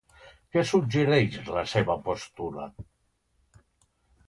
[0.55, 2.67] Què suggereix la seva postura?